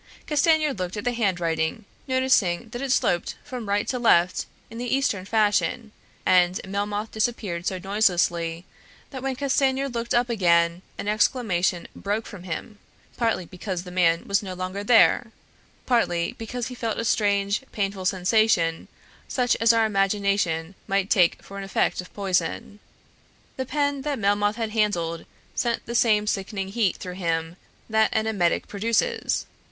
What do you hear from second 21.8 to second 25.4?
of poison. The pen that Melmoth had handled